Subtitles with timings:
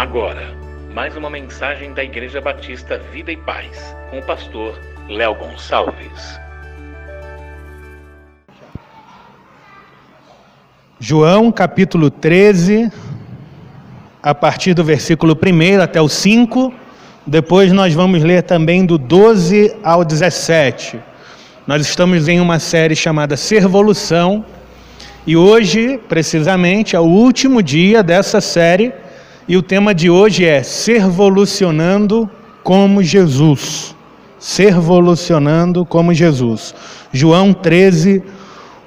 [0.00, 0.56] Agora,
[0.94, 6.40] mais uma mensagem da Igreja Batista Vida e Paz, com o pastor Léo Gonçalves.
[10.98, 12.90] João capítulo 13,
[14.22, 16.72] a partir do versículo 1 até o 5.
[17.26, 20.98] Depois nós vamos ler também do 12 ao 17.
[21.66, 24.46] Nós estamos em uma série chamada Servolução
[25.26, 28.94] e hoje, precisamente, é o último dia dessa série
[29.50, 32.30] e o tema de hoje é Servolucionando
[32.62, 33.96] como Jesus.
[34.38, 36.72] Servolucionando como Jesus.
[37.12, 38.22] João 13,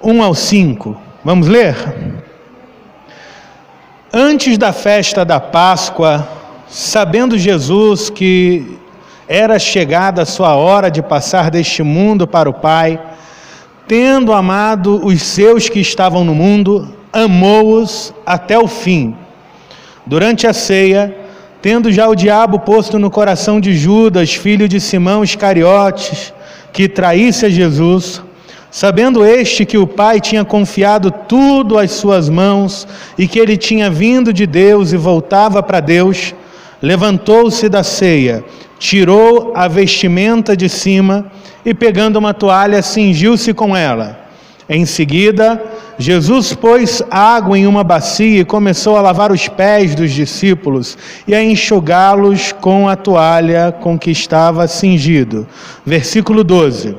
[0.01, 0.95] 1 ao 5.
[1.21, 1.75] Vamos ler?
[4.13, 6.25] Antes da festa da Páscoa,
[6.69, 8.79] sabendo Jesus que
[9.27, 12.97] era chegada a sua hora de passar deste mundo para o Pai,
[13.85, 19.13] tendo amado os seus que estavam no mundo, amou-os até o fim.
[20.05, 21.15] Durante a ceia,
[21.61, 26.33] tendo já o diabo posto no coração de Judas, filho de Simão Iscariotes,
[26.73, 28.21] que traísse a Jesus,
[28.69, 32.85] sabendo este que o Pai tinha confiado tudo às suas mãos
[33.17, 36.35] e que ele tinha vindo de Deus e voltava para Deus,
[36.81, 38.43] levantou-se da ceia,
[38.77, 41.31] tirou a vestimenta de cima
[41.65, 44.22] e, pegando uma toalha, cingiu-se com ela.
[44.69, 45.61] Em seguida,
[45.99, 50.97] Jesus pôs água em uma bacia e começou a lavar os pés dos discípulos
[51.27, 55.45] e a enxugá-los com a toalha com que estava cingido.
[55.85, 56.95] Versículo 12.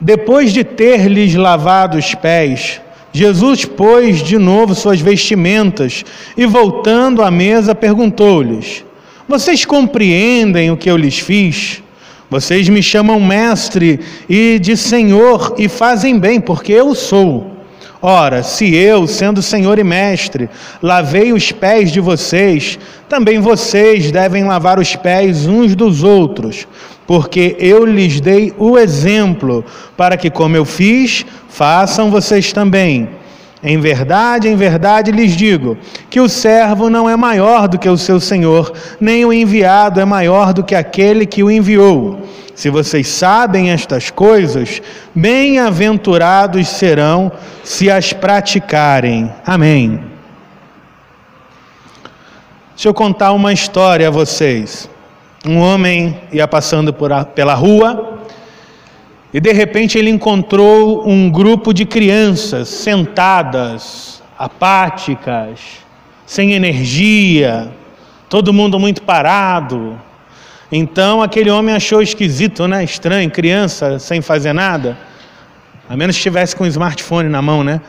[0.00, 2.80] Depois de ter-lhes lavado os pés,
[3.12, 6.04] Jesus pôs de novo suas vestimentas
[6.36, 8.84] e, voltando à mesa, perguntou-lhes:
[9.28, 11.83] Vocês compreendem o que eu lhes fiz?
[12.34, 17.52] Vocês me chamam mestre e de senhor e fazem bem, porque eu sou.
[18.02, 20.50] Ora, se eu, sendo senhor e mestre,
[20.82, 22.76] lavei os pés de vocês,
[23.08, 26.66] também vocês devem lavar os pés uns dos outros,
[27.06, 29.64] porque eu lhes dei o exemplo,
[29.96, 33.10] para que, como eu fiz, façam vocês também.
[33.64, 35.78] Em verdade, em verdade lhes digo
[36.10, 38.70] que o servo não é maior do que o seu senhor,
[39.00, 42.20] nem o enviado é maior do que aquele que o enviou.
[42.54, 44.82] Se vocês sabem estas coisas,
[45.14, 47.32] bem-aventurados serão
[47.64, 49.32] se as praticarem.
[49.46, 49.98] Amém.
[52.74, 54.90] Deixa eu contar uma história a vocês.
[55.46, 58.13] Um homem ia passando por a, pela rua
[59.34, 65.58] e de repente ele encontrou um grupo de crianças sentadas, apáticas,
[66.24, 67.68] sem energia,
[68.28, 70.00] todo mundo muito parado.
[70.70, 72.84] Então aquele homem achou esquisito, né?
[72.84, 74.96] Estranho, criança sem fazer nada.
[75.88, 77.80] A menos que estivesse com o smartphone na mão, né?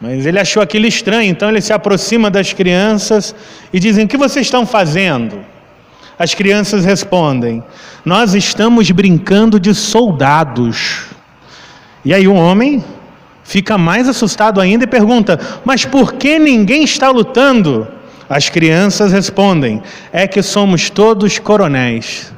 [0.00, 3.34] Mas ele achou aquilo estranho, então ele se aproxima das crianças
[3.70, 5.44] e dizem: O que vocês estão fazendo?
[6.18, 7.62] As crianças respondem:
[8.04, 11.06] Nós estamos brincando de soldados.
[12.04, 12.82] E aí o homem
[13.44, 17.86] fica mais assustado ainda e pergunta: Mas por que ninguém está lutando?
[18.28, 19.80] As crianças respondem:
[20.12, 22.32] É que somos todos coronéis.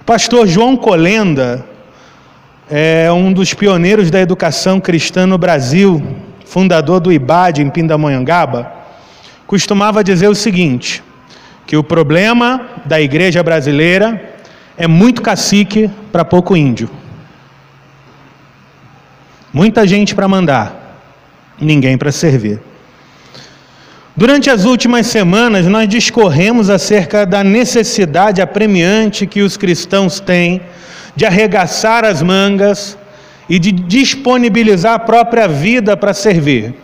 [0.00, 1.66] O pastor João Colenda
[2.70, 8.72] é um dos pioneiros da educação cristã no Brasil fundador do IBAD em Pindamonhangaba,
[9.46, 11.02] costumava dizer o seguinte:
[11.66, 14.34] que o problema da igreja brasileira
[14.78, 16.88] é muito cacique para pouco índio.
[19.52, 21.00] Muita gente para mandar,
[21.60, 22.60] ninguém para servir.
[24.14, 30.62] Durante as últimas semanas, nós discorremos acerca da necessidade apremiante que os cristãos têm
[31.14, 32.96] de arregaçar as mangas
[33.48, 36.74] e de disponibilizar a própria vida para servir.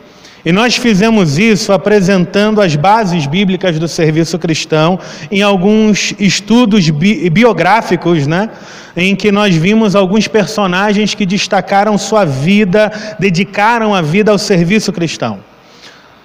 [0.44, 4.98] E nós fizemos isso apresentando as bases bíblicas do serviço cristão
[5.30, 8.50] em alguns estudos bi biográficos, né?
[8.96, 14.92] em que nós vimos alguns personagens que destacaram sua vida, dedicaram a vida ao serviço
[14.92, 15.38] cristão.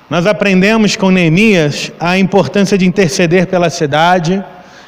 [0.10, 4.44] Nós aprendemos com Neemias a importância de interceder pela cidade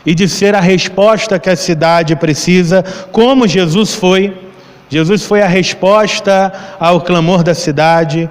[0.06, 4.49] e de ser a resposta que a cidade precisa, como Jesus foi
[4.90, 8.28] Jesus foi a resposta ao clamor da cidade.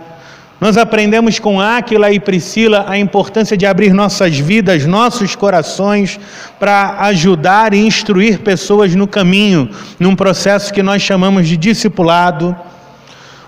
[0.61, 6.19] Nós aprendemos com Áquila e Priscila a importância de abrir nossas vidas, nossos corações,
[6.59, 9.71] para ajudar e instruir pessoas no caminho,
[10.01, 12.57] num processo que nós chamamos de discipulado.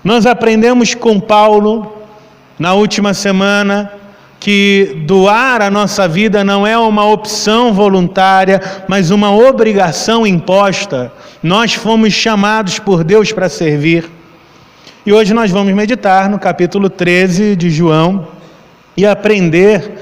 [0.01, 1.97] Nós aprendemos com Paulo,
[2.57, 3.91] na última semana,
[4.41, 11.13] que doar a nossa vida não é uma opção voluntária, mas uma obrigação imposta.
[11.43, 14.09] Nós fomos chamados por Deus para servir.
[15.05, 18.29] E hoje nós vamos meditar no capítulo 13 de João
[18.97, 19.99] e aprender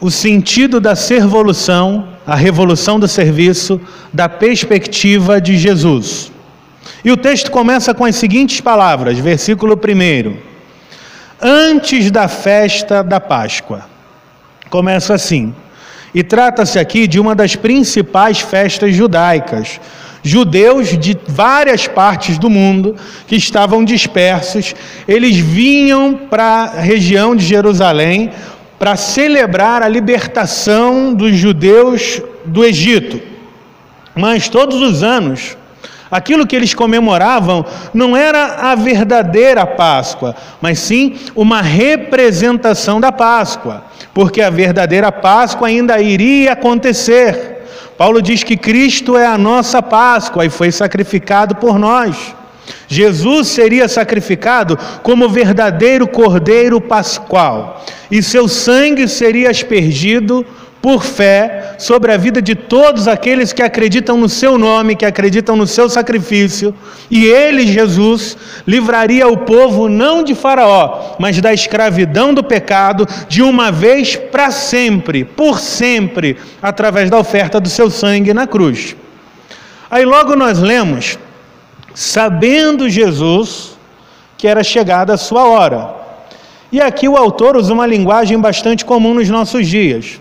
[0.00, 3.80] o sentido da servolução, a revolução do serviço,
[4.12, 6.30] da perspectiva de Jesus.
[7.04, 10.57] E o texto começa com as seguintes palavras, versículo 1.
[11.40, 13.86] Antes da festa da Páscoa.
[14.70, 15.54] Começa assim.
[16.14, 19.80] E trata-se aqui de uma das principais festas judaicas,
[20.22, 22.96] judeus de várias partes do mundo
[23.26, 24.74] que estavam dispersos,
[25.06, 28.32] eles vinham para a região de Jerusalém
[28.78, 33.20] para celebrar a libertação dos judeus do Egito.
[34.14, 35.57] Mas todos os anos,
[36.10, 43.84] aquilo que eles comemoravam não era a verdadeira Páscoa, mas sim uma representação da Páscoa,
[44.14, 47.56] porque a verdadeira Páscoa ainda iria acontecer.
[47.96, 52.34] Paulo diz que Cristo é a nossa Páscoa e foi sacrificado por nós.
[52.86, 60.44] Jesus seria sacrificado como verdadeiro cordeiro pascual, e seu sangue seria aspergido
[60.80, 65.56] por fé sobre a vida de todos aqueles que acreditam no seu nome, que acreditam
[65.56, 66.74] no seu sacrifício,
[67.10, 68.36] e ele, Jesus,
[68.66, 74.50] livraria o povo não de Faraó, mas da escravidão do pecado, de uma vez para
[74.50, 78.96] sempre, por sempre, através da oferta do seu sangue na cruz.
[79.90, 81.18] Aí logo nós lemos,
[81.94, 83.76] sabendo Jesus
[84.36, 85.96] que era chegada a sua hora.
[86.70, 90.20] E aqui o autor usa uma linguagem bastante comum nos nossos dias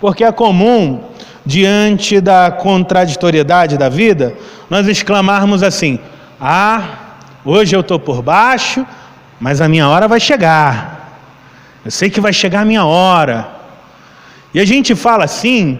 [0.00, 1.04] porque é comum,
[1.44, 4.34] diante da contraditoriedade da vida,
[4.68, 5.98] nós exclamarmos assim:
[6.40, 6.82] Ah,
[7.44, 8.86] hoje eu estou por baixo,
[9.38, 11.00] mas a minha hora vai chegar.
[11.84, 13.48] Eu sei que vai chegar a minha hora.
[14.52, 15.78] E a gente fala assim,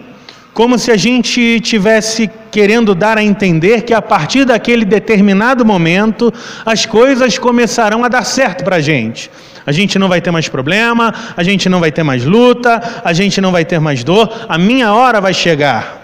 [0.53, 6.33] como se a gente tivesse querendo dar a entender que a partir daquele determinado momento
[6.65, 9.31] as coisas começarão a dar certo para a gente.
[9.65, 13.13] A gente não vai ter mais problema, a gente não vai ter mais luta, a
[13.13, 16.01] gente não vai ter mais dor, a minha hora vai chegar.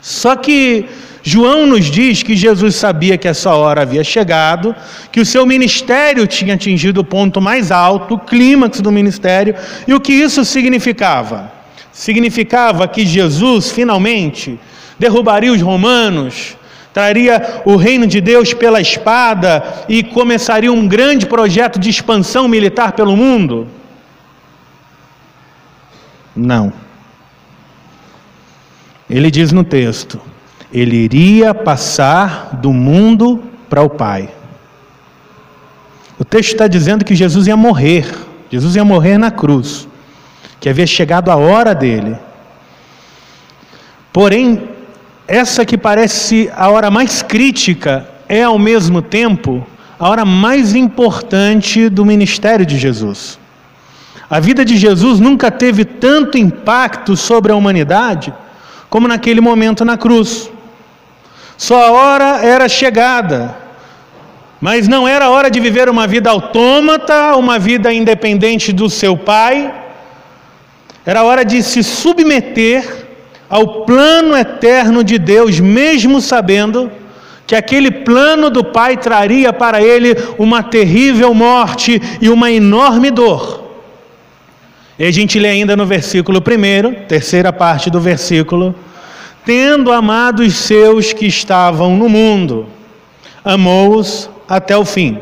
[0.00, 0.86] Só que
[1.22, 4.76] João nos diz que Jesus sabia que essa hora havia chegado,
[5.10, 9.54] que o seu ministério tinha atingido o ponto mais alto, o clímax do ministério,
[9.88, 11.53] e o que isso significava?
[11.94, 14.58] Significava que Jesus finalmente
[14.98, 16.56] derrubaria os romanos,
[16.92, 22.92] traria o reino de Deus pela espada e começaria um grande projeto de expansão militar
[22.92, 23.68] pelo mundo?
[26.34, 26.72] Não.
[29.08, 30.20] Ele diz no texto:
[30.72, 33.40] ele iria passar do mundo
[33.70, 34.28] para o Pai.
[36.18, 38.12] O texto está dizendo que Jesus ia morrer,
[38.50, 39.86] Jesus ia morrer na cruz,
[40.64, 42.16] que havia chegado a hora dele.
[44.10, 44.66] Porém,
[45.28, 49.66] essa que parece a hora mais crítica é ao mesmo tempo
[49.98, 53.38] a hora mais importante do ministério de Jesus.
[54.30, 58.32] A vida de Jesus nunca teve tanto impacto sobre a humanidade
[58.88, 60.50] como naquele momento na cruz.
[61.58, 63.54] Só a hora era chegada,
[64.62, 69.83] mas não era hora de viver uma vida autômata, uma vida independente do seu pai.
[71.06, 73.04] Era hora de se submeter
[73.48, 76.90] ao plano eterno de Deus, mesmo sabendo
[77.46, 83.62] que aquele plano do Pai traria para ele uma terrível morte e uma enorme dor.
[84.98, 88.74] E a gente lê ainda no versículo 1, terceira parte do versículo:
[89.44, 92.66] Tendo amado os seus que estavam no mundo,
[93.44, 95.18] amou-os até o fim.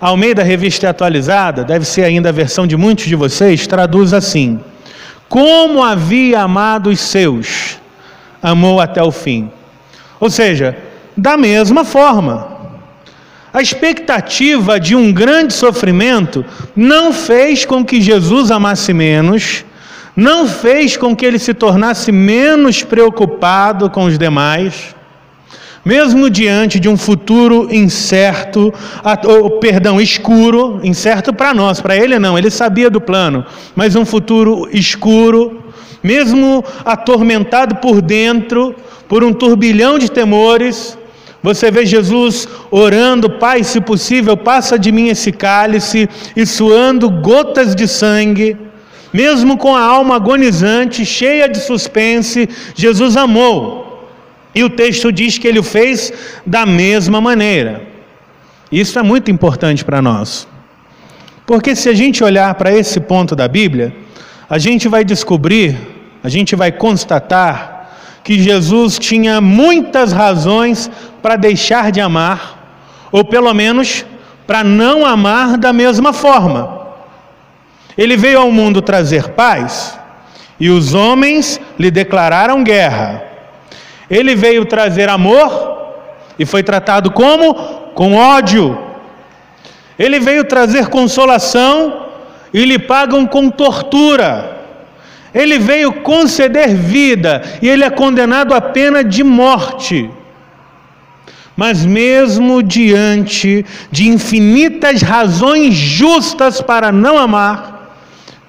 [0.00, 4.60] A Almeida Revista Atualizada, deve ser ainda a versão de muitos de vocês, traduz assim:
[5.30, 7.78] como havia amado os seus,
[8.42, 9.48] amou até o fim.
[10.18, 10.76] Ou seja,
[11.16, 12.58] da mesma forma.
[13.52, 16.44] A expectativa de um grande sofrimento
[16.74, 19.64] não fez com que Jesus amasse menos,
[20.16, 24.96] não fez com que ele se tornasse menos preocupado com os demais
[25.84, 28.72] mesmo diante de um futuro incerto,
[29.24, 33.44] ou, perdão, escuro, incerto para nós, para ele não, ele sabia do plano,
[33.74, 35.64] mas um futuro escuro,
[36.02, 38.74] mesmo atormentado por dentro,
[39.08, 40.98] por um turbilhão de temores,
[41.42, 47.74] você vê Jesus orando, Pai, se possível, passa de mim esse cálice, e suando gotas
[47.74, 48.56] de sangue,
[49.12, 53.89] mesmo com a alma agonizante, cheia de suspense, Jesus amou
[54.54, 56.12] e o texto diz que ele o fez
[56.44, 57.82] da mesma maneira.
[58.70, 60.46] Isso é muito importante para nós.
[61.46, 63.94] Porque se a gente olhar para esse ponto da Bíblia,
[64.48, 65.76] a gente vai descobrir,
[66.22, 67.80] a gente vai constatar
[68.22, 70.90] que Jesus tinha muitas razões
[71.22, 74.04] para deixar de amar, ou pelo menos
[74.46, 76.80] para não amar da mesma forma.
[77.96, 79.98] Ele veio ao mundo trazer paz
[80.58, 83.29] e os homens lhe declararam guerra.
[84.10, 85.94] Ele veio trazer amor
[86.38, 87.54] e foi tratado como?
[87.94, 88.76] Com ódio.
[89.98, 92.06] Ele veio trazer consolação
[92.52, 94.58] e lhe pagam com tortura.
[95.32, 100.10] Ele veio conceder vida e ele é condenado à pena de morte.
[101.56, 107.94] Mas, mesmo diante de infinitas razões justas para não amar,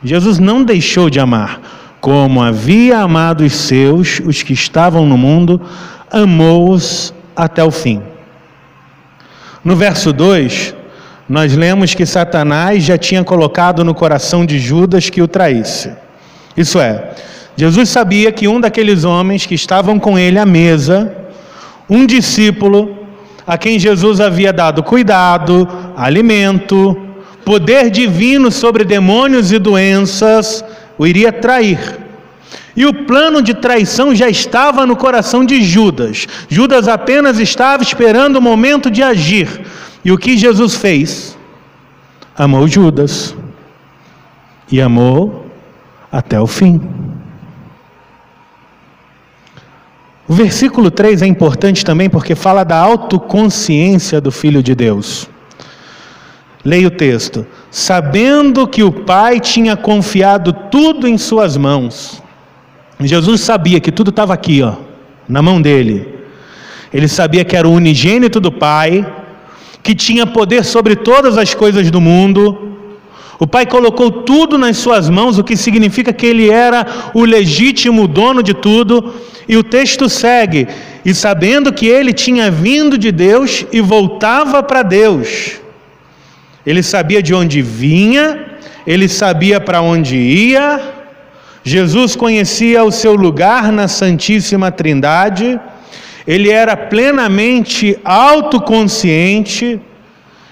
[0.01, 1.59] Jesus não deixou de amar.
[2.01, 5.61] Como havia amado os seus, os que estavam no mundo,
[6.11, 8.01] amou-os até o fim.
[9.63, 10.75] No verso 2,
[11.29, 15.91] nós lemos que Satanás já tinha colocado no coração de Judas que o traísse.
[16.57, 17.11] Isso é,
[17.55, 21.15] Jesus sabia que um daqueles homens que estavam com ele à mesa,
[21.87, 22.97] um discípulo
[23.45, 26.97] a quem Jesus havia dado cuidado, alimento,
[27.45, 30.63] poder divino sobre demônios e doenças,
[31.01, 31.97] o iria trair.
[32.75, 36.27] E o plano de traição já estava no coração de Judas.
[36.47, 39.65] Judas apenas estava esperando o momento de agir.
[40.05, 41.35] E o que Jesus fez?
[42.37, 43.35] Amou Judas.
[44.71, 45.47] E amou
[46.11, 46.79] até o fim.
[50.27, 55.27] O versículo 3 é importante também porque fala da autoconsciência do Filho de Deus.
[56.63, 57.43] Leia o texto.
[57.71, 62.21] Sabendo que o Pai tinha confiado tudo em Suas mãos.
[62.99, 64.73] Jesus sabia que tudo estava aqui, ó,
[65.27, 66.07] na mão dele.
[66.93, 69.03] Ele sabia que era o unigênito do Pai,
[69.81, 72.71] que tinha poder sobre todas as coisas do mundo,
[73.41, 78.07] o Pai colocou tudo nas suas mãos, o que significa que ele era o legítimo
[78.07, 79.15] dono de tudo.
[79.49, 80.67] E o texto segue:
[81.03, 85.59] e sabendo que ele tinha vindo de Deus e voltava para Deus.
[86.65, 88.45] Ele sabia de onde vinha,
[88.85, 90.79] ele sabia para onde ia.
[91.63, 95.59] Jesus conhecia o seu lugar na Santíssima Trindade.
[96.27, 99.79] Ele era plenamente autoconsciente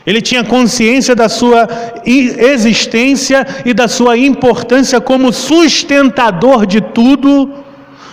[0.10, 1.68] ele tinha consciência da sua
[2.04, 7.54] existência e da sua importância como sustentador de tudo.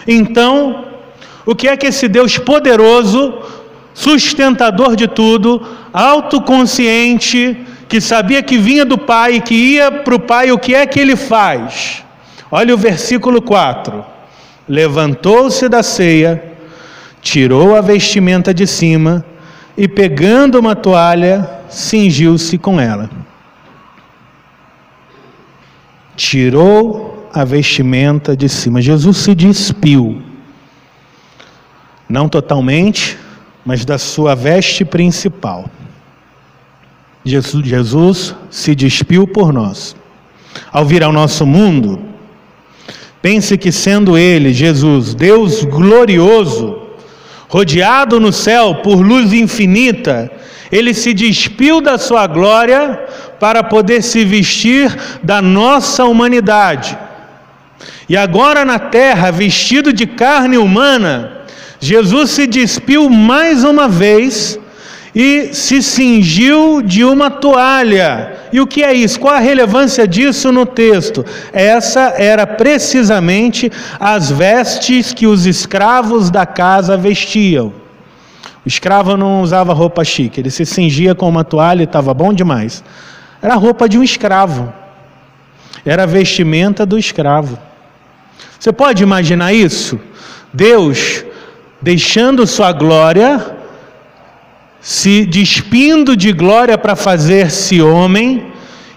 [0.07, 0.85] Então,
[1.47, 3.39] o que é que esse Deus poderoso,
[3.95, 7.57] sustentador de tudo, autoconsciente,
[7.89, 10.99] que sabia que vinha do Pai, que ia para o Pai, o que é que
[10.99, 12.05] ele faz?
[12.51, 14.05] Olha o versículo 4:
[14.69, 16.43] Levantou-se da ceia,
[17.21, 19.25] tirou a vestimenta de cima
[19.77, 23.11] e, pegando uma toalha, cingiu-se com ela.
[26.17, 28.81] Tirou a vestimenta de cima.
[28.81, 30.23] Jesus se despiu.
[32.09, 33.19] Não totalmente,
[33.65, 35.69] mas da sua veste principal.
[37.27, 39.97] Jesus, se despiu por nós.
[40.73, 42.01] Ao vir ao nosso mundo,
[43.21, 46.83] pense que sendo Ele, Jesus, Deus glorioso,
[47.49, 50.31] rodeado no céu por luz infinita,
[50.71, 53.01] ele se despiu da sua glória
[53.39, 56.99] para poder se vestir da nossa humanidade.
[58.09, 61.43] E agora na terra, vestido de carne humana,
[61.81, 64.59] Jesus se despiu mais uma vez
[65.19, 68.35] e se cingiu de uma toalha.
[68.53, 69.19] E o que é isso?
[69.19, 71.25] Qual a relevância disso no texto?
[71.55, 77.73] Essa era precisamente as vestes que os escravos da casa vestiam.
[78.63, 82.31] O escravo não usava roupa chique, ele se cingia com uma toalha e estava bom
[82.35, 82.85] demais.
[83.41, 84.71] Era a roupa de um escravo,
[85.83, 87.59] era a vestimenta do escravo.
[88.61, 89.99] Você pode imaginar isso?
[90.53, 91.25] Deus
[91.81, 93.56] deixando sua glória,
[94.81, 98.47] se despindo de glória para fazer-se homem,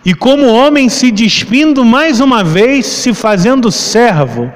[0.06, 4.52] e como homem se despindo mais uma vez, se fazendo servo,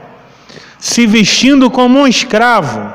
[0.79, 2.93] se vestindo como um escravo.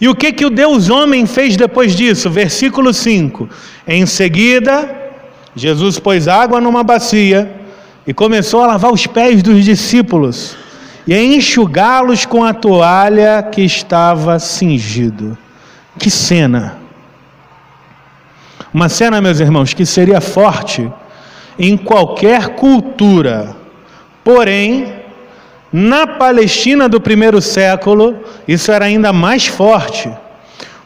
[0.00, 2.30] E o que que o Deus homem fez depois disso?
[2.30, 3.48] Versículo 5.
[3.86, 4.94] Em seguida,
[5.56, 7.50] Jesus pôs água numa bacia
[8.06, 10.56] e começou a lavar os pés dos discípulos
[11.06, 15.36] e a enxugá-los com a toalha que estava cingido.
[15.98, 16.83] Que cena!
[18.74, 20.90] Uma cena, meus irmãos, que seria forte
[21.56, 23.54] em qualquer cultura,
[24.24, 24.92] porém
[25.72, 30.10] na Palestina do primeiro século, isso era ainda mais forte,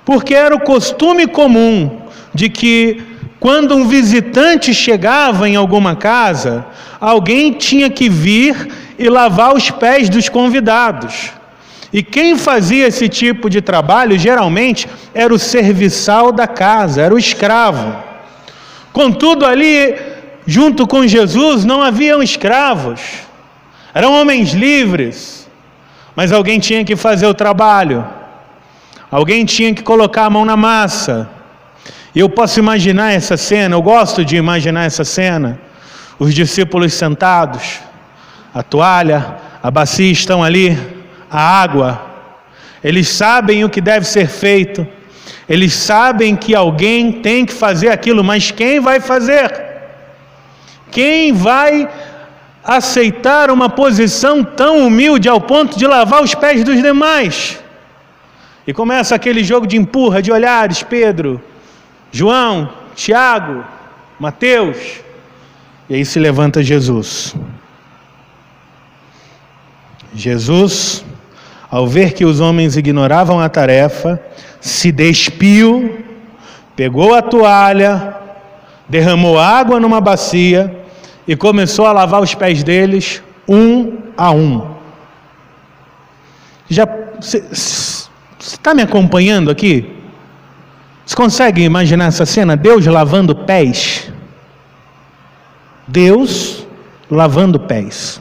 [0.04, 2.02] porque era o costume comum
[2.34, 3.02] de que,
[3.40, 6.66] quando um visitante chegava em alguma casa,
[7.00, 8.68] alguém tinha que vir
[8.98, 11.37] e lavar os pés dos convidados.
[11.92, 17.18] E quem fazia esse tipo de trabalho geralmente era o serviçal da casa, era o
[17.18, 17.96] escravo.
[18.92, 19.94] Contudo, ali,
[20.46, 23.00] junto com Jesus, não haviam escravos,
[23.94, 25.48] eram homens livres,
[26.14, 28.04] mas alguém tinha que fazer o trabalho,
[29.10, 31.28] alguém tinha que colocar a mão na massa.
[32.14, 35.58] E eu posso imaginar essa cena, eu gosto de imaginar essa cena.
[36.18, 37.78] Os discípulos sentados,
[38.52, 40.76] a toalha, a bacia estão ali,
[41.30, 42.06] a água.
[42.82, 44.86] Eles sabem o que deve ser feito.
[45.48, 49.50] Eles sabem que alguém tem que fazer aquilo, mas quem vai fazer?
[50.90, 51.88] Quem vai
[52.62, 57.58] aceitar uma posição tão humilde ao ponto de lavar os pés dos demais?
[58.66, 61.42] E começa aquele jogo de empurra, de olhares: Pedro,
[62.12, 63.64] João, Tiago,
[64.20, 65.00] Mateus.
[65.88, 67.34] E aí se levanta Jesus.
[70.14, 71.04] Jesus,
[71.70, 74.20] ao ver que os homens ignoravam a tarefa,
[74.60, 76.04] se despiu,
[76.74, 78.16] pegou a toalha,
[78.88, 80.74] derramou água numa bacia
[81.26, 84.76] e começou a lavar os pés deles um a um.
[86.68, 86.86] Já
[87.20, 87.42] você
[88.38, 89.96] está me acompanhando aqui?
[91.04, 92.56] Você consegue imaginar essa cena?
[92.56, 94.12] Deus lavando pés.
[95.86, 96.66] Deus
[97.10, 98.20] lavando pés.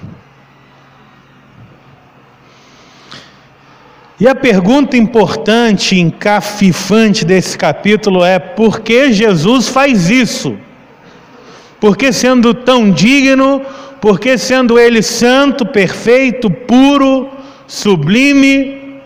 [4.19, 10.57] E a pergunta importante, encafifante desse capítulo é: por que Jesus faz isso?
[11.79, 13.61] Porque sendo tão digno,
[14.01, 17.29] porque sendo ele santo, perfeito, puro,
[17.67, 19.01] sublime,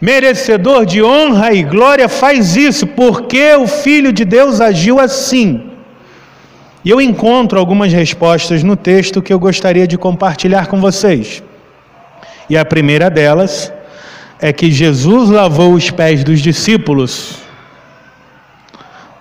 [0.00, 2.84] merecedor de honra e glória, faz isso?
[2.88, 5.70] Porque o Filho de Deus agiu assim?
[6.84, 11.40] E eu encontro algumas respostas no texto que eu gostaria de compartilhar com vocês.
[12.50, 13.72] E a primeira delas
[14.42, 17.36] é que Jesus lavou os pés dos discípulos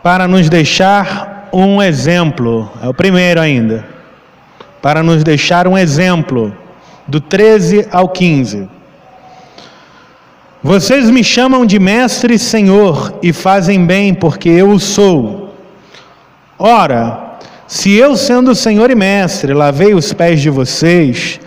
[0.01, 2.71] para nos deixar um exemplo.
[2.81, 3.85] É o primeiro ainda.
[4.81, 6.57] Para nos deixar um exemplo,
[7.07, 8.67] do 13 ao 15.
[10.63, 15.55] Vocês me chamam de mestre e senhor e fazem bem, porque eu o sou.
[16.57, 21.39] Ora, se eu, sendo senhor e mestre, lavei os pés de vocês,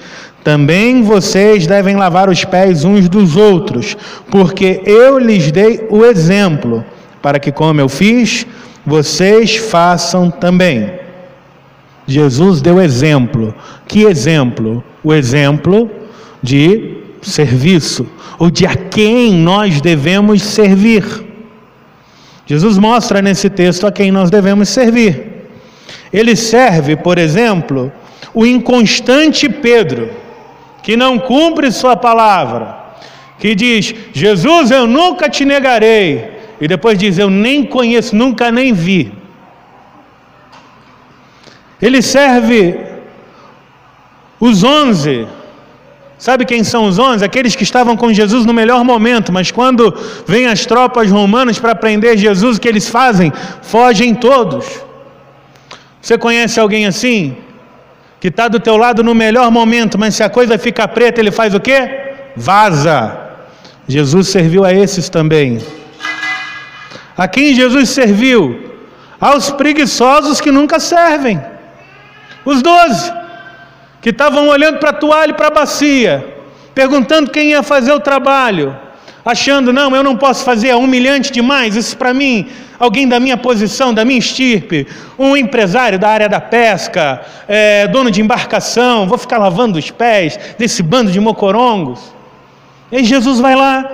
[0.45, 3.97] também vocês devem lavar os pés uns dos outros,
[4.31, 6.85] porque eu lhes dei o exemplo,
[7.23, 8.47] para que, como eu fiz,
[8.85, 10.93] vocês façam também.
[12.07, 13.55] Jesus deu exemplo.
[13.89, 14.85] Que exemplo?
[15.03, 15.91] O exemplo
[16.43, 18.07] de serviço,
[18.39, 21.05] ou de a quem nós devemos servir.
[22.45, 25.47] Jesus mostra nesse texto a quem nós devemos servir.
[26.13, 27.91] Ele serve, por exemplo,
[28.35, 30.23] o inconstante Pedro
[30.85, 32.77] que não cumpre Sua palavra,
[33.39, 38.73] que diz: Jesus, eu nunca te negarei, e depois diz: Eu nem conheço, nunca nem
[38.73, 39.11] vi.
[41.81, 42.79] Ele serve
[44.39, 45.27] os onze.
[46.19, 47.25] Sabe quem são os onze?
[47.25, 49.93] Aqueles que estavam com Jesus no melhor momento, mas quando
[50.27, 53.33] vêm as tropas romanas para prender Jesus, o que eles fazem?
[53.63, 54.65] Fogem todos.
[56.01, 57.37] Você conhece alguém assim?
[58.25, 61.31] Que está do teu lado no melhor momento, mas se a coisa fica preta, ele
[61.31, 62.15] faz o quê?
[62.35, 63.15] Vaza.
[63.87, 65.61] Jesus serviu a esses também.
[67.15, 68.73] A quem Jesus serviu?
[69.21, 71.39] Aos preguiçosos que nunca servem.
[72.47, 73.13] Os doze,
[74.01, 76.27] que estavam olhando para a toalha e para a bacia,
[76.75, 78.75] perguntando quem ia fazer o trabalho
[79.25, 82.47] achando, não, eu não posso fazer, é humilhante demais, isso para mim,
[82.79, 84.87] alguém da minha posição, da minha estirpe,
[85.19, 90.39] um empresário da área da pesca, é, dono de embarcação, vou ficar lavando os pés
[90.59, 92.13] desse bando de mocorongos.
[92.93, 93.91] E Jesus vai lá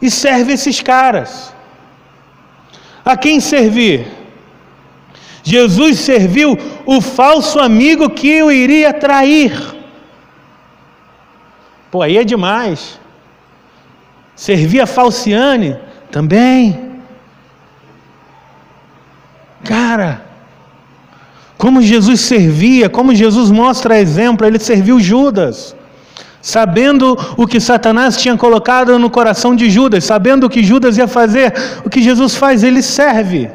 [0.00, 1.54] e serve esses caras.
[3.04, 4.06] A quem servir?
[5.42, 9.52] Jesus serviu o falso amigo que o iria trair.
[11.90, 12.98] Pô, aí é demais.
[14.36, 15.76] Servia Falciane
[16.10, 16.84] também.
[19.64, 20.24] Cara,
[21.56, 25.74] como Jesus servia, como Jesus mostra exemplo, ele serviu Judas,
[26.42, 31.08] sabendo o que Satanás tinha colocado no coração de Judas, sabendo o que Judas ia
[31.08, 33.50] fazer, o que Jesus faz, ele serve.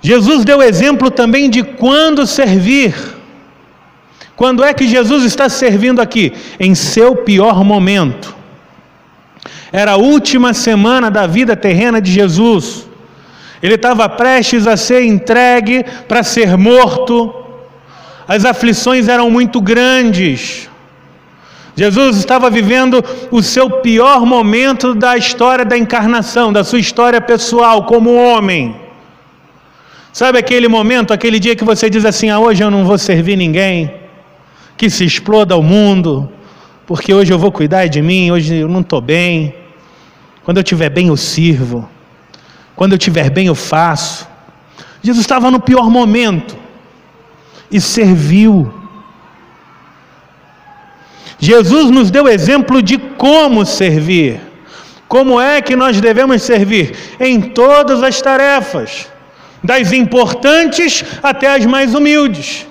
[0.00, 2.94] Jesus deu exemplo também de quando servir.
[4.38, 6.32] Quando é que Jesus está servindo aqui?
[6.60, 8.36] Em seu pior momento.
[9.72, 12.88] Era a última semana da vida terrena de Jesus.
[13.60, 17.34] Ele estava prestes a ser entregue para ser morto.
[18.28, 20.70] As aflições eram muito grandes.
[21.74, 27.86] Jesus estava vivendo o seu pior momento da história da encarnação, da sua história pessoal
[27.86, 28.76] como homem.
[30.12, 33.36] Sabe aquele momento, aquele dia que você diz assim: ah, hoje eu não vou servir
[33.36, 34.07] ninguém,
[34.78, 36.30] que se exploda o mundo,
[36.86, 39.52] porque hoje eu vou cuidar de mim, hoje eu não estou bem.
[40.44, 41.86] Quando eu estiver bem, eu sirvo.
[42.76, 44.26] Quando eu estiver bem, eu faço.
[45.02, 46.56] Jesus estava no pior momento
[47.70, 48.72] e serviu.
[51.40, 54.40] Jesus nos deu exemplo de como servir.
[55.08, 56.94] Como é que nós devemos servir?
[57.18, 59.08] Em todas as tarefas,
[59.62, 62.66] das importantes até as mais humildes.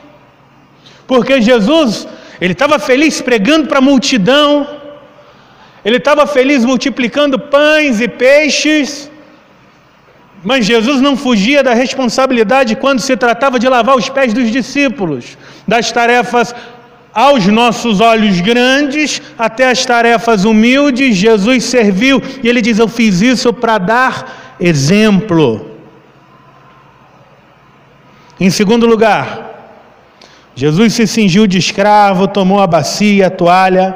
[1.07, 2.07] Porque Jesus,
[2.39, 4.67] ele estava feliz pregando para a multidão,
[5.83, 9.09] ele estava feliz multiplicando pães e peixes,
[10.43, 15.37] mas Jesus não fugia da responsabilidade quando se tratava de lavar os pés dos discípulos,
[15.67, 16.53] das tarefas
[17.13, 23.21] aos nossos olhos grandes, até as tarefas humildes, Jesus serviu, e ele diz: Eu fiz
[23.21, 25.71] isso para dar exemplo.
[28.39, 29.46] Em segundo lugar,
[30.57, 33.95] Jesus se cingiu de escravo, tomou a bacia, a toalha,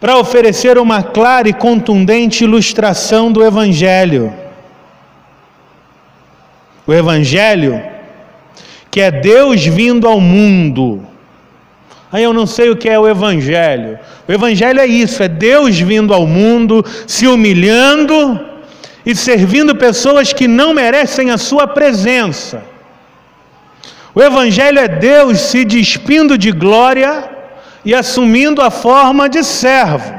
[0.00, 4.32] para oferecer uma clara e contundente ilustração do Evangelho.
[6.86, 7.82] O Evangelho,
[8.90, 11.06] que é Deus vindo ao mundo
[12.14, 13.98] Aí eu não sei o que é o Evangelho.
[14.28, 18.40] O Evangelho é isso: é Deus vindo ao mundo, se humilhando
[19.04, 22.62] e servindo pessoas que não merecem a sua presença.
[24.14, 27.28] O Evangelho é Deus se despindo de glória
[27.84, 30.14] e assumindo a forma de servo.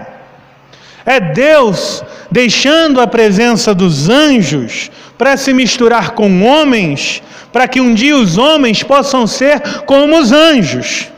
[1.06, 7.94] É Deus deixando a presença dos anjos para se misturar com homens, para que um
[7.94, 11.10] dia os homens possam ser como os anjos.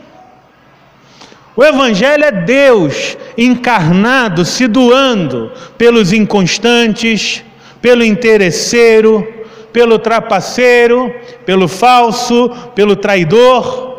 [1.56, 7.42] O Evangelho é Deus encarnado, se doando pelos inconstantes,
[7.82, 9.26] pelo interesseiro,
[9.72, 13.96] pelo trapaceiro, pelo falso, pelo traidor.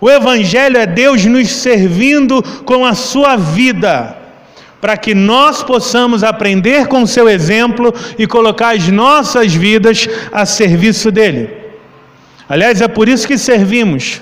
[0.00, 4.16] O Evangelho é Deus nos servindo com a sua vida,
[4.80, 10.44] para que nós possamos aprender com o seu exemplo e colocar as nossas vidas a
[10.44, 11.50] serviço dele.
[12.48, 14.20] Aliás, é por isso que servimos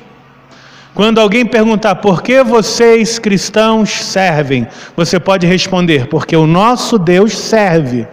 [0.94, 7.36] quando alguém perguntar por que vocês cristãos servem, você pode responder: porque o nosso Deus
[7.36, 8.06] serve.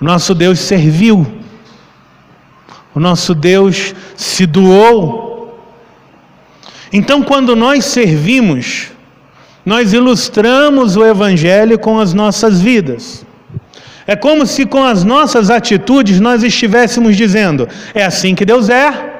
[0.00, 1.26] Nosso Deus serviu.
[2.94, 5.60] O nosso Deus se doou.
[6.92, 8.88] Então, quando nós servimos,
[9.64, 13.24] nós ilustramos o Evangelho com as nossas vidas.
[14.06, 19.16] É como se com as nossas atitudes nós estivéssemos dizendo: é assim que Deus é,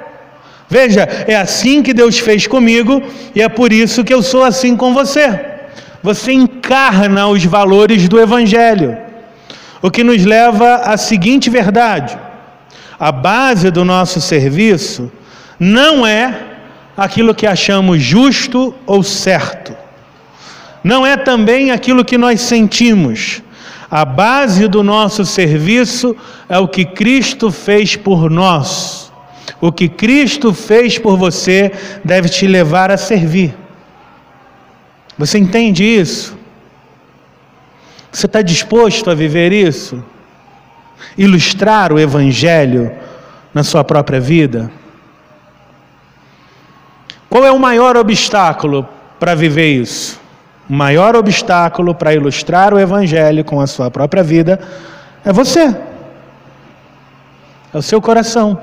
[0.69, 3.03] Veja, é assim que Deus fez comigo
[3.35, 5.41] e é por isso que eu sou assim com você.
[6.03, 8.97] Você encarna os valores do Evangelho,
[9.83, 12.19] o que nos leva à seguinte verdade:
[12.99, 15.11] a base do nosso serviço
[15.59, 16.35] não é
[16.97, 19.77] aquilo que achamos justo ou certo,
[20.83, 23.43] não é também aquilo que nós sentimos.
[23.89, 26.17] A base do nosso serviço
[26.49, 29.07] é o que Cristo fez por nós
[29.61, 31.73] o que Cristo fez por você
[32.05, 33.55] deve te levar a servir.
[35.19, 36.36] Você entende isso?
[38.17, 40.03] Você está disposto a viver isso?
[41.19, 42.91] Ilustrar o Evangelho
[43.53, 44.71] na sua própria vida?
[47.29, 48.89] Qual é o maior obstáculo
[49.21, 50.19] para viver isso?
[50.67, 54.59] O maior obstáculo para ilustrar o Evangelho com a sua própria vida
[55.23, 55.77] é você,
[57.75, 58.59] é o seu coração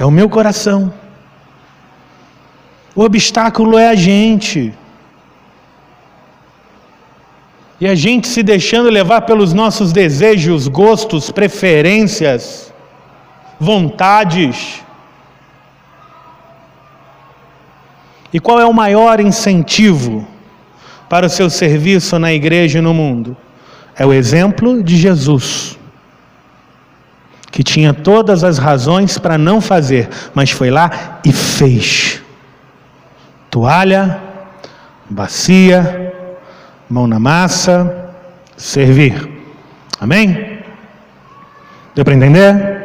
[0.00, 0.92] é o meu coração.
[2.96, 4.72] O obstáculo é a gente.
[7.80, 12.72] E a gente se deixando levar pelos nossos desejos, gostos, preferências,
[13.58, 14.82] vontades.
[18.32, 20.26] E qual é o maior incentivo
[21.08, 23.36] para o seu serviço na igreja e no mundo?
[23.96, 25.78] É o exemplo de Jesus
[27.50, 32.22] que tinha todas as razões para não fazer, mas foi lá e fez.
[33.50, 34.20] Toalha,
[35.08, 36.09] bacia,
[36.90, 38.12] mão na massa,
[38.56, 39.30] servir.
[40.00, 40.58] Amém?
[41.94, 42.80] Deu para entender?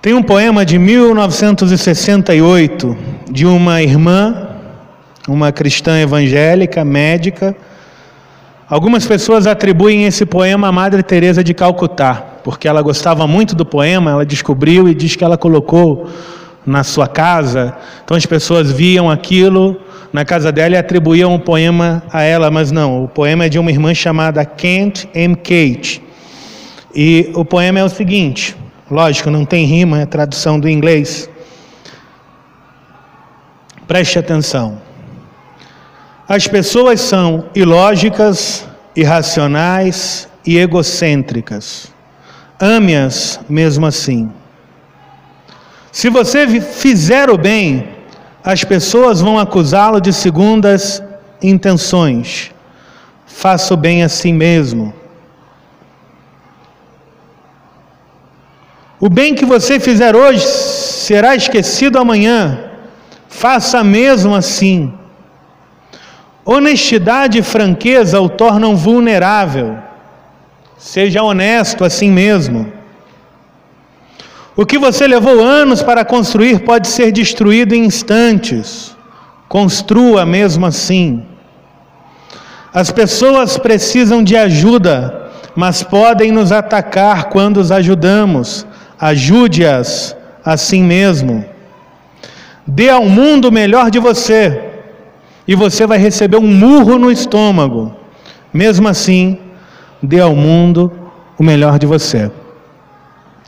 [0.00, 2.96] Tem um poema de 1968
[3.30, 4.50] de uma irmã,
[5.26, 7.56] uma cristã evangélica, médica,
[8.72, 13.66] Algumas pessoas atribuem esse poema à Madre Teresa de Calcutá, porque ela gostava muito do
[13.66, 16.08] poema, ela descobriu e diz que ela colocou
[16.64, 17.76] na sua casa.
[18.02, 19.78] Então as pessoas viam aquilo
[20.12, 23.58] na casa dela e atribuíam um poema a ela, mas não, o poema é de
[23.58, 25.34] uma irmã chamada Kent M.
[25.34, 26.02] Kate.
[26.94, 28.54] E o poema é o seguinte:
[28.90, 31.30] lógico, não tem rima, é tradução do inglês.
[33.86, 34.80] Preste atenção.
[36.28, 41.92] As pessoas são ilógicas, irracionais e egocêntricas.
[42.60, 44.30] Ame-as mesmo assim.
[45.90, 47.86] Se você fizer o bem,
[48.44, 51.02] as pessoas vão acusá-lo de segundas
[51.40, 52.50] intenções.
[53.26, 54.92] Faça o bem a si mesmo.
[58.98, 62.70] O bem que você fizer hoje será esquecido amanhã.
[63.28, 64.92] Faça mesmo assim.
[66.44, 69.78] Honestidade e franqueza o tornam vulnerável.
[70.76, 72.72] Seja honesto assim mesmo.
[74.54, 78.94] O que você levou anos para construir pode ser destruído em instantes.
[79.48, 81.24] Construa mesmo assim.
[82.72, 88.66] As pessoas precisam de ajuda, mas podem nos atacar quando os ajudamos.
[89.00, 91.44] Ajude-as assim mesmo.
[92.66, 94.62] Dê ao mundo o melhor de você,
[95.48, 97.94] e você vai receber um murro no estômago.
[98.52, 99.38] Mesmo assim,
[100.02, 100.92] dê ao mundo
[101.38, 102.30] o melhor de você.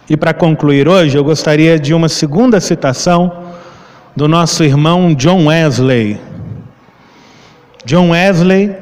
[0.08, 3.44] E para concluir hoje, eu gostaria de uma segunda citação
[4.14, 6.20] do nosso irmão John Wesley.
[7.86, 8.76] John Wesley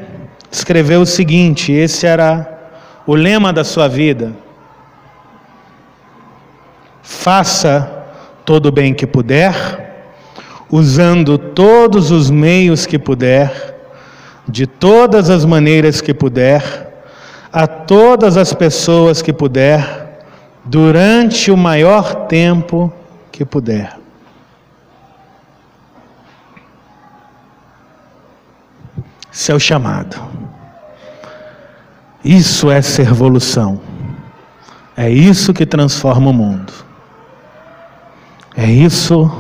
[0.50, 2.58] escreveu o seguinte: esse era
[3.06, 4.32] o lema da sua vida.
[7.04, 8.04] Faça
[8.44, 10.08] todo o bem que puder,
[10.68, 13.76] usando todos os meios que puder,
[14.48, 17.04] de todas as maneiras que puder,
[17.52, 20.02] a todas as pessoas que puder
[20.64, 22.92] durante o maior tempo
[23.31, 23.98] que puder.
[29.31, 30.20] Seu chamado.
[32.25, 33.81] Isso é ser evolução.
[34.96, 36.72] É isso que transforma o mundo.
[38.55, 39.31] É isso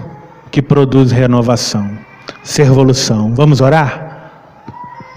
[0.50, 1.98] que produz renovação.
[2.42, 3.34] Ser evolução.
[3.34, 4.30] Vamos orar?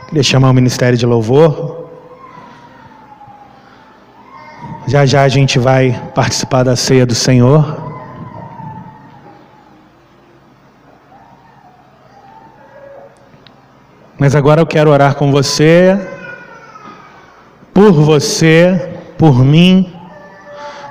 [0.08, 1.75] Queria chamar o Ministério de Louvor.
[4.88, 7.86] Já já a gente vai participar da ceia do Senhor.
[14.20, 16.00] Mas agora eu quero orar com você,
[17.74, 19.92] por você, por mim,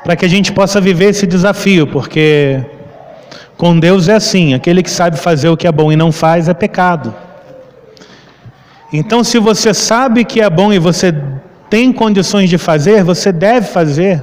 [0.02, 2.62] para que a gente possa viver esse desafio, porque
[3.56, 6.48] com Deus é assim: aquele que sabe fazer o que é bom e não faz
[6.48, 7.14] é pecado.
[8.92, 11.14] Então, se você sabe que é bom e você
[11.68, 14.22] tem condições de fazer, você deve fazer.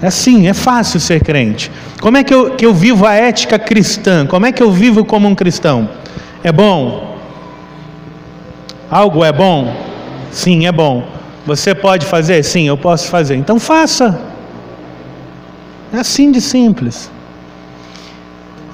[0.00, 1.70] É assim, é fácil ser crente.
[2.00, 4.26] Como é que eu, que eu vivo a ética cristã?
[4.26, 5.88] Como é que eu vivo como um cristão?
[6.42, 7.18] É bom?
[8.90, 9.74] Algo é bom?
[10.30, 11.04] Sim, é bom.
[11.44, 12.42] Você pode fazer?
[12.44, 13.34] Sim, eu posso fazer.
[13.36, 14.20] Então faça.
[15.92, 17.10] É assim de simples.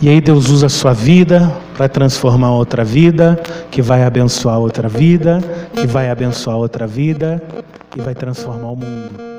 [0.03, 4.89] E aí Deus usa a sua vida para transformar outra vida, que vai abençoar outra
[4.89, 5.41] vida,
[5.75, 7.43] que vai abençoar outra vida
[7.97, 9.35] e vai transformar o mundo.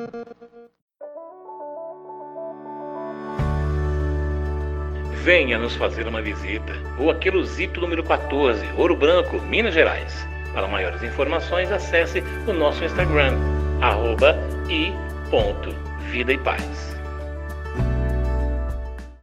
[5.23, 6.73] Venha nos fazer uma visita.
[6.97, 10.27] Rua Queluzito, número 14, Ouro Branco, Minas Gerais.
[10.53, 13.33] Para maiores informações, acesse o nosso Instagram,
[13.81, 14.37] arroba
[14.69, 14.93] e
[15.29, 15.69] ponto,
[16.11, 16.94] vida e paz.